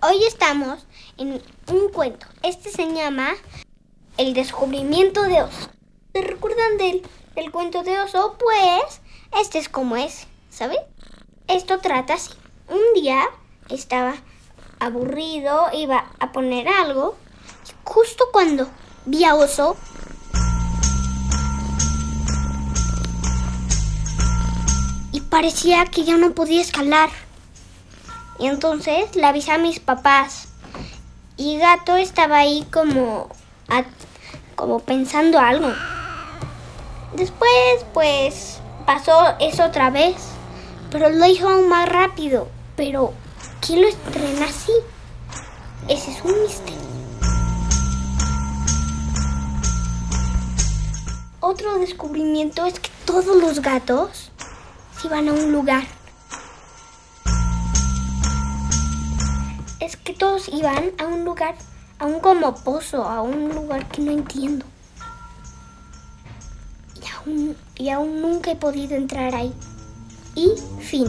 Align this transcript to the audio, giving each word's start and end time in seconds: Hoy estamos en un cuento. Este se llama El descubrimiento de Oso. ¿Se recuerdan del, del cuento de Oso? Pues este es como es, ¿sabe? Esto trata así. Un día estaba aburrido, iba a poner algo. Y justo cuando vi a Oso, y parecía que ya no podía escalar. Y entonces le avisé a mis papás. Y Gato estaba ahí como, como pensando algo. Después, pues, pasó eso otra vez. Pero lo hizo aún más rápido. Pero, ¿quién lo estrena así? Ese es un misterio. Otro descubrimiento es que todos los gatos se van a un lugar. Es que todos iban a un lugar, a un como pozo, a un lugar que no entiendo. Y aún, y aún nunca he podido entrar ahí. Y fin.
Hoy 0.00 0.24
estamos 0.24 0.86
en 1.16 1.42
un 1.72 1.88
cuento. 1.92 2.24
Este 2.44 2.70
se 2.70 2.86
llama 2.94 3.30
El 4.16 4.32
descubrimiento 4.32 5.24
de 5.24 5.42
Oso. 5.42 5.70
¿Se 6.14 6.22
recuerdan 6.22 6.78
del, 6.78 7.02
del 7.34 7.50
cuento 7.50 7.82
de 7.82 7.98
Oso? 7.98 8.36
Pues 8.38 9.00
este 9.40 9.58
es 9.58 9.68
como 9.68 9.96
es, 9.96 10.28
¿sabe? 10.50 10.76
Esto 11.48 11.80
trata 11.80 12.14
así. 12.14 12.30
Un 12.68 13.02
día 13.02 13.24
estaba 13.70 14.14
aburrido, 14.78 15.66
iba 15.72 16.12
a 16.20 16.30
poner 16.30 16.68
algo. 16.68 17.16
Y 17.66 17.72
justo 17.82 18.28
cuando 18.30 18.68
vi 19.04 19.24
a 19.24 19.34
Oso, 19.34 19.76
y 25.10 25.22
parecía 25.22 25.86
que 25.86 26.04
ya 26.04 26.16
no 26.16 26.30
podía 26.34 26.60
escalar. 26.60 27.10
Y 28.38 28.46
entonces 28.46 29.14
le 29.16 29.26
avisé 29.26 29.52
a 29.52 29.58
mis 29.58 29.80
papás. 29.80 30.48
Y 31.36 31.58
Gato 31.58 31.96
estaba 31.96 32.38
ahí 32.38 32.66
como, 32.72 33.28
como 34.54 34.80
pensando 34.80 35.38
algo. 35.38 35.72
Después, 37.14 37.84
pues, 37.92 38.60
pasó 38.86 39.34
eso 39.40 39.64
otra 39.64 39.90
vez. 39.90 40.16
Pero 40.90 41.10
lo 41.10 41.26
hizo 41.26 41.48
aún 41.48 41.68
más 41.68 41.88
rápido. 41.88 42.48
Pero, 42.76 43.12
¿quién 43.60 43.82
lo 43.82 43.88
estrena 43.88 44.46
así? 44.46 44.72
Ese 45.88 46.12
es 46.12 46.22
un 46.22 46.42
misterio. 46.42 46.88
Otro 51.40 51.78
descubrimiento 51.78 52.66
es 52.66 52.78
que 52.78 52.90
todos 53.04 53.36
los 53.36 53.62
gatos 53.62 54.30
se 55.00 55.08
van 55.08 55.28
a 55.28 55.32
un 55.32 55.52
lugar. 55.52 55.97
Es 59.88 59.96
que 59.96 60.12
todos 60.12 60.50
iban 60.50 60.92
a 60.98 61.06
un 61.06 61.24
lugar, 61.24 61.54
a 61.98 62.04
un 62.04 62.20
como 62.20 62.54
pozo, 62.54 63.04
a 63.04 63.22
un 63.22 63.48
lugar 63.48 63.88
que 63.88 64.02
no 64.02 64.10
entiendo. 64.10 64.66
Y 66.94 67.06
aún, 67.08 67.56
y 67.74 67.88
aún 67.88 68.20
nunca 68.20 68.50
he 68.50 68.56
podido 68.56 68.96
entrar 68.96 69.34
ahí. 69.34 69.50
Y 70.34 70.52
fin. 70.82 71.06